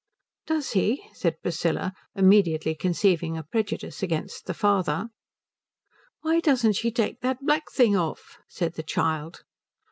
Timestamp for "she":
6.75-6.89